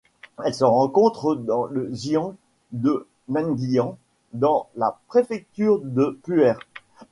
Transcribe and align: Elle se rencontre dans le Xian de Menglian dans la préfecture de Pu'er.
Elle 0.43 0.55
se 0.55 0.63
rencontre 0.63 1.35
dans 1.35 1.65
le 1.65 1.85
Xian 1.91 2.33
de 2.71 3.07
Menglian 3.27 3.99
dans 4.33 4.67
la 4.75 4.99
préfecture 5.07 5.79
de 5.83 6.19
Pu'er. 6.23 6.55